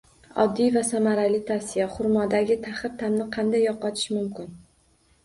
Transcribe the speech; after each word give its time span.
Oddiy 0.43 0.69
va 0.77 0.81
samarali 0.85 1.41
tavsiya: 1.49 1.87
xurmodagi 1.97 2.57
taxir 2.63 2.95
ta’mni 3.03 3.29
qanday 3.37 3.63
yo‘qotish 3.67 4.09
mumkin? 4.17 4.51